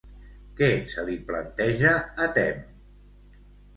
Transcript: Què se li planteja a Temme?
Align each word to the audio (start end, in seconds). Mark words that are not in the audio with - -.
Què 0.61 0.69
se 0.93 1.03
li 1.11 1.19
planteja 1.29 1.93
a 2.25 2.31
Temme? 2.39 3.45